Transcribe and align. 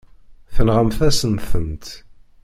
Tenɣamt-asen-tent. 0.53 1.87